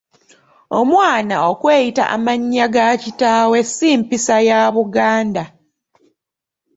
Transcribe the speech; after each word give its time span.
Omwana 0.79 1.35
okweyita 1.49 2.03
amannya 2.15 2.65
ga 2.73 2.87
kitaawe 3.01 3.59
si 3.73 3.89
mpisa 3.99 4.37
ya 4.49 4.59
Buganda. 4.75 5.43